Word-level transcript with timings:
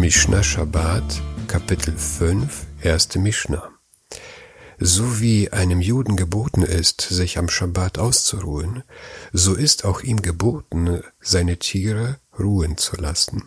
Mishnah 0.00 0.42
Shabbat, 0.42 1.20
Kapitel 1.46 1.94
5, 1.94 2.64
erste 2.80 3.18
Mishnah. 3.18 3.68
So 4.78 5.20
wie 5.20 5.52
einem 5.52 5.82
Juden 5.82 6.16
geboten 6.16 6.62
ist, 6.62 7.02
sich 7.02 7.36
am 7.36 7.50
Schabbat 7.50 7.98
auszuruhen, 7.98 8.82
so 9.34 9.52
ist 9.52 9.84
auch 9.84 10.00
ihm 10.00 10.22
geboten, 10.22 11.02
seine 11.20 11.58
Tiere 11.58 12.18
ruhen 12.38 12.78
zu 12.78 12.96
lassen. 12.96 13.42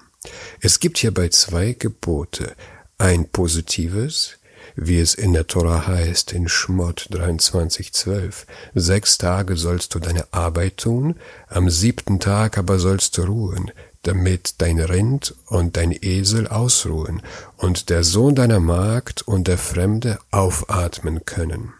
Es 0.62 0.80
gibt 0.80 1.00
hierbei 1.00 1.30
zwei 1.30 1.74
Gebote, 1.74 2.54
ein 3.00 3.30
positives, 3.30 4.38
wie 4.76 5.00
es 5.00 5.16
in 5.16 5.34
der 5.34 5.48
Tora 5.48 5.88
heißt 5.88 6.34
in 6.34 6.48
Schmott 6.48 7.10
23,12. 7.12 8.46
Sechs 8.76 9.18
Tage 9.18 9.58
sollst 9.58 9.96
du 9.96 10.00
deine 10.00 10.32
Arbeit 10.32 10.78
tun, 10.78 11.16
am 11.48 11.72
siebten 11.72 12.20
Tag 12.20 12.60
aber 12.60 12.78
sollst 12.78 13.18
du 13.18 13.24
ruhen, 13.24 13.72
damit 14.04 14.62
dein 14.62 14.80
Rind 14.80 15.36
und 15.48 15.78
dein 15.78 15.92
Esel 15.92 16.48
ausruhen 16.48 17.22
und 17.58 17.90
der 17.90 18.04
Sohn 18.04 18.36
deiner 18.36 18.60
Magd 18.60 19.24
und 19.24 19.48
der 19.48 19.58
Fremde 19.58 20.20
aufatmen 20.32 21.26
können. 21.26 21.74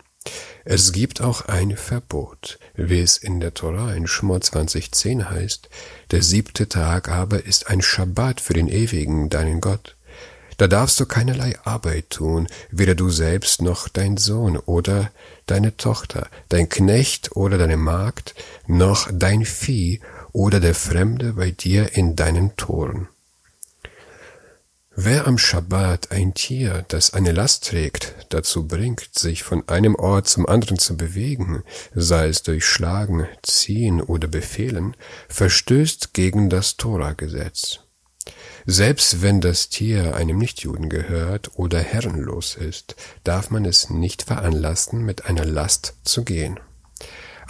Es 0.66 0.94
gibt 0.94 1.20
auch 1.22 1.46
ein 1.48 1.76
Verbot, 1.76 2.58
wie 2.76 3.02
es 3.02 3.18
in 3.18 3.42
der 3.42 3.54
Tora 3.54 3.94
in 3.94 4.08
Schmor 4.08 4.40
2010 4.40 5.30
heißt, 5.30 5.70
der 6.12 6.24
siebte 6.24 6.70
Tag 6.70 7.10
aber 7.10 7.46
ist 7.46 7.68
ein 7.70 7.82
Schabbat 7.82 8.40
für 8.40 8.54
den 8.54 8.70
Ewigen, 8.70 9.30
deinen 9.30 9.60
Gott. 9.60 9.98
Da 10.58 10.68
darfst 10.68 11.00
du 11.00 11.06
keinerlei 11.06 11.58
Arbeit 11.66 12.12
tun, 12.12 12.48
weder 12.72 12.96
du 12.96 13.10
selbst 13.10 13.62
noch 13.62 13.90
dein 13.90 14.18
Sohn 14.18 14.56
oder 14.56 15.12
deine 15.46 15.76
Tochter, 15.76 16.28
dein 16.48 16.70
Knecht 16.70 17.36
oder 17.36 17.58
deine 17.58 17.76
Magd, 17.78 18.36
noch 18.68 19.10
dein 19.12 19.44
Vieh 19.44 20.00
oder 20.34 20.60
der 20.60 20.76
Fremde 20.76 21.34
bei 21.34 21.52
dir 21.52 21.96
in 21.96 22.16
deinen 22.16 22.56
Toren. 22.58 23.08
Wer 24.96 25.26
am 25.26 25.40
Schabbat 25.40 26.12
ein 26.12 26.36
Tier, 26.36 26.86
das 26.88 27.14
eine 27.14 27.32
Last 27.32 27.68
trägt, 27.68 28.14
dazu 28.30 28.68
bringt, 28.68 29.10
sich 29.18 29.42
von 29.42 29.68
einem 29.68 29.96
Ort 29.96 30.28
zum 30.28 30.46
anderen 30.46 30.78
zu 30.78 30.96
bewegen, 30.96 31.64
sei 31.96 32.28
es 32.28 32.44
durch 32.44 32.64
Schlagen, 32.64 33.28
Ziehen 33.42 34.02
oder 34.02 34.28
Befehlen, 34.28 34.96
verstößt 35.30 36.14
gegen 36.14 36.50
das 36.52 36.78
Toragesetz. 36.78 37.80
Selbst 38.68 39.24
wenn 39.24 39.42
das 39.42 39.70
Tier 39.70 40.16
einem 40.16 40.38
Nichtjuden 40.38 40.90
gehört 40.90 41.58
oder 41.58 41.80
herrenlos 41.80 42.54
ist, 42.54 42.96
darf 43.24 43.50
man 43.50 43.66
es 43.66 43.90
nicht 43.90 44.22
veranlassen, 44.22 45.04
mit 45.04 45.26
einer 45.26 45.46
Last 45.46 45.96
zu 46.04 46.24
gehen. 46.24 46.60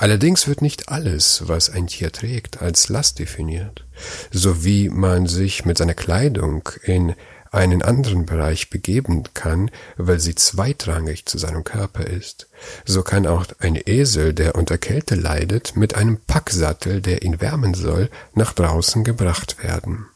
Allerdings 0.04 0.50
wird 0.50 0.62
nicht 0.62 0.90
alles, 0.90 1.44
was 1.46 1.70
ein 1.70 1.88
Tier 1.88 2.12
trägt, 2.12 2.62
als 2.62 2.90
Last 2.90 3.20
definiert. 3.20 3.86
So 4.32 4.66
wie 4.66 4.90
man 4.90 5.28
sich 5.28 5.64
mit 5.64 5.78
seiner 5.78 5.94
Kleidung 5.94 6.68
in 6.84 7.16
einen 7.52 7.82
anderen 7.82 8.26
Bereich 8.26 8.70
begeben 8.70 9.24
kann, 9.34 9.72
weil 9.96 10.20
sie 10.20 10.36
zweitrangig 10.36 11.26
zu 11.26 11.38
seinem 11.38 11.64
Körper 11.64 12.06
ist. 12.06 12.50
So 12.84 13.02
kann 13.02 13.26
auch 13.26 13.46
ein 13.60 13.80
Esel, 13.86 14.34
der 14.34 14.56
unter 14.56 14.78
Kälte 14.78 15.16
leidet, 15.16 15.78
mit 15.78 15.96
einem 15.96 16.18
Packsattel, 16.18 17.00
der 17.00 17.22
ihn 17.22 17.40
wärmen 17.40 17.74
soll, 17.74 18.10
nach 18.34 18.52
draußen 18.52 19.06
gebracht 19.06 19.64
werden. 19.64 20.08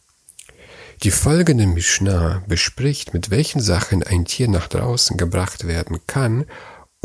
Die 1.03 1.11
folgende 1.11 1.65
Mishnah 1.65 2.43
bespricht, 2.45 3.13
mit 3.13 3.29
welchen 3.29 3.61
Sachen 3.61 4.03
ein 4.03 4.25
Tier 4.25 4.49
nach 4.49 4.67
draußen 4.67 5.15
gebracht 5.15 5.65
werden 5.65 5.99
kann, 6.07 6.43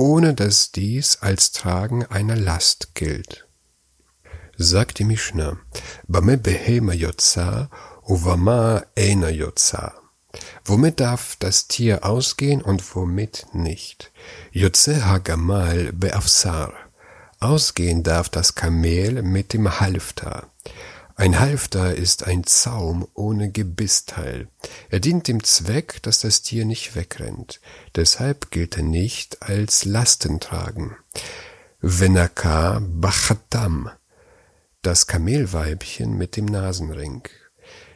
ohne 0.02 0.34
dass 0.34 0.72
dies 0.72 1.18
als 1.20 1.52
Tragen 1.52 2.04
einer 2.06 2.34
Last 2.34 2.96
gilt. 2.96 3.46
Sagt 4.56 4.98
die 4.98 5.04
Mishnah. 5.04 5.58
Womit 10.64 10.98
darf 10.98 11.36
das 11.38 11.68
Tier 11.68 12.04
ausgehen 12.04 12.62
und 12.62 12.96
womit 12.96 13.46
nicht? 13.52 14.10
Ausgehen 17.38 18.02
darf 18.02 18.28
das 18.28 18.56
Kamel 18.56 19.22
mit 19.22 19.52
dem 19.52 19.78
Halfter. 19.78 20.48
Ein 21.14 21.38
Halfter 21.38 21.94
ist 21.94 22.26
ein 22.26 22.44
Zaum 22.44 23.06
ohne 23.14 23.50
Gebissteil. 23.50 24.48
Er 24.88 25.00
dient 25.00 25.28
dem 25.28 25.44
Zweck, 25.44 26.02
dass 26.02 26.20
das 26.20 26.42
Tier 26.42 26.64
nicht 26.64 26.96
wegrennt. 26.96 27.60
Deshalb 27.94 28.50
gilt 28.50 28.78
er 28.78 28.82
nicht 28.82 29.42
als 29.42 29.84
Lastentragen. 29.84 30.96
Venaka 31.80 32.80
Bachatam. 32.82 33.90
Das 34.80 35.06
Kamelweibchen 35.06 36.16
mit 36.16 36.36
dem 36.36 36.46
Nasenring. 36.46 37.28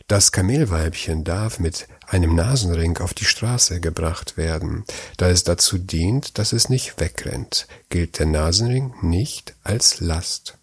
Das 0.09 0.31
Kamelweibchen 0.31 1.25
darf 1.25 1.59
mit 1.59 1.88
einem 2.06 2.34
Nasenring 2.34 2.98
auf 2.98 3.15
die 3.15 3.25
Straße 3.25 3.81
gebracht 3.81 4.37
werden. 4.37 4.84
Da 5.16 5.31
es 5.31 5.43
dazu 5.43 5.78
dient, 5.78 6.38
dass 6.38 6.53
es 6.53 6.69
nicht 6.69 7.00
wegrennt, 7.00 7.66
gilt 7.88 8.19
der 8.19 8.27
Nasenring 8.27 8.94
nicht 9.03 9.56
als 9.65 10.00
Last. 10.00 10.59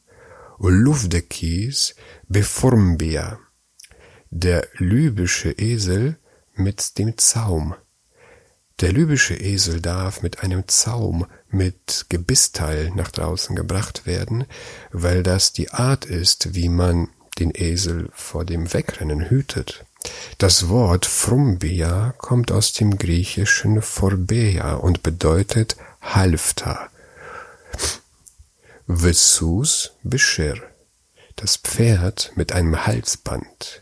Luvdekis 0.60 1.96
beformbia, 2.28 3.40
der 4.30 4.68
libysche 4.78 5.52
Esel 5.52 6.18
mit 6.56 6.98
dem 6.98 7.18
Zaum. 7.18 7.76
Der 8.80 8.92
libysche 8.92 9.36
Esel 9.36 9.82
darf 9.82 10.24
mit 10.24 10.44
einem 10.44 10.68
Zaum 10.68 11.28
mit 11.50 12.08
Gebissteil 12.10 12.92
nach 12.96 13.12
draußen 13.12 13.56
gebracht 13.56 14.06
werden, 14.06 14.46
weil 14.92 15.24
das 15.24 15.54
die 15.54 15.70
Art 15.72 16.06
ist, 16.06 16.56
wie 16.56 16.70
man 16.70 17.10
den 17.40 17.52
Esel 17.54 18.10
vor 18.14 18.46
dem 18.46 18.74
Wegrennen 18.74 19.30
hütet. 19.30 19.86
Das 20.38 20.68
Wort 20.70 21.06
Frumbia 21.06 22.14
kommt 22.18 22.52
aus 22.52 22.74
dem 22.74 22.98
griechischen 22.98 23.82
Forbeia 23.82 24.74
und 24.74 25.04
bedeutet 25.04 25.78
Halfter. 26.02 26.90
Vesus 28.86 29.94
Bescher, 30.04 30.58
das 31.38 31.56
Pferd 31.56 32.34
mit 32.36 32.52
einem 32.52 32.86
Halsband. 32.86 33.82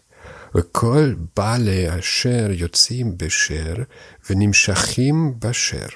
Kol 0.73 1.15
Bale 1.33 1.91
Asher 1.91 2.51
Yotzim 2.51 3.17
Bescher 3.17 3.87
Shachim 4.53 5.39
Basher. 5.39 5.89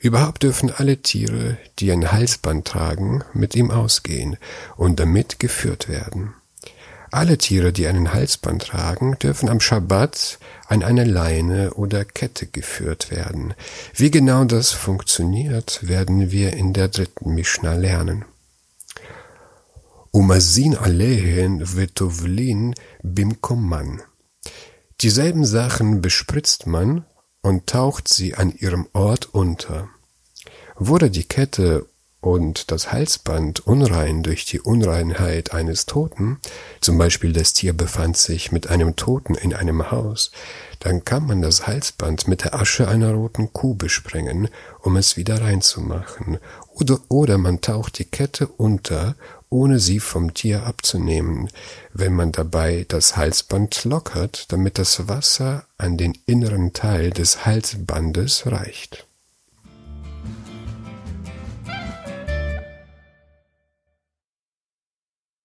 Überhaupt 0.00 0.42
dürfen 0.42 0.72
alle 0.72 0.96
Tiere, 0.96 1.58
die 1.78 1.92
ein 1.92 2.10
Halsband 2.10 2.66
tragen, 2.66 3.22
mit 3.34 3.54
ihm 3.54 3.70
ausgehen 3.70 4.36
und 4.76 4.98
damit 4.98 5.38
geführt 5.38 5.88
werden. 5.88 6.34
Alle 7.10 7.38
Tiere, 7.38 7.72
die 7.72 7.86
einen 7.86 8.12
Halsband 8.12 8.62
tragen, 8.62 9.18
dürfen 9.18 9.48
am 9.48 9.60
Schabbat 9.60 10.38
an 10.66 10.82
eine 10.82 11.04
Leine 11.04 11.74
oder 11.74 12.04
Kette 12.04 12.46
geführt 12.46 13.10
werden. 13.10 13.54
Wie 13.94 14.10
genau 14.10 14.44
das 14.44 14.72
funktioniert, 14.72 15.88
werden 15.88 16.30
wir 16.30 16.52
in 16.52 16.74
der 16.74 16.88
dritten 16.88 17.34
Mishnah 17.34 17.74
lernen. 17.74 18.24
Umazin 20.10 20.76
alehen 20.76 21.76
vetovlin 21.76 22.74
bimkoman. 23.02 24.02
Dieselben 25.00 25.44
Sachen 25.44 26.02
bespritzt 26.02 26.66
man 26.66 27.04
und 27.40 27.66
taucht 27.68 28.08
sie 28.08 28.34
an 28.34 28.52
ihrem 28.54 28.88
Ort 28.92 29.32
unter. 29.32 29.88
Wurde 30.74 31.10
die 31.10 31.24
Kette 31.24 31.86
und 32.20 32.70
das 32.72 32.92
Halsband 32.92 33.60
unrein 33.66 34.22
durch 34.22 34.44
die 34.44 34.60
Unreinheit 34.60 35.52
eines 35.52 35.86
Toten, 35.86 36.38
zum 36.80 36.98
Beispiel 36.98 37.32
das 37.32 37.52
Tier 37.52 37.72
befand 37.72 38.16
sich 38.16 38.50
mit 38.50 38.68
einem 38.68 38.96
Toten 38.96 39.34
in 39.34 39.54
einem 39.54 39.90
Haus, 39.90 40.32
dann 40.80 41.04
kann 41.04 41.26
man 41.26 41.42
das 41.42 41.66
Halsband 41.66 42.28
mit 42.28 42.44
der 42.44 42.54
Asche 42.54 42.88
einer 42.88 43.12
roten 43.12 43.52
Kuh 43.52 43.74
besprengen, 43.74 44.48
um 44.80 44.96
es 44.96 45.16
wieder 45.16 45.40
reinzumachen, 45.40 46.38
oder, 46.70 47.00
oder 47.08 47.38
man 47.38 47.60
taucht 47.60 47.98
die 47.98 48.04
Kette 48.04 48.46
unter, 48.46 49.16
ohne 49.50 49.78
sie 49.78 49.98
vom 50.00 50.34
Tier 50.34 50.64
abzunehmen, 50.64 51.48
wenn 51.92 52.14
man 52.14 52.32
dabei 52.32 52.84
das 52.88 53.16
Halsband 53.16 53.84
lockert, 53.84 54.52
damit 54.52 54.78
das 54.78 55.08
Wasser 55.08 55.64
an 55.78 55.96
den 55.96 56.16
inneren 56.26 56.72
Teil 56.72 57.10
des 57.10 57.46
Halsbandes 57.46 58.46
reicht. 58.46 59.07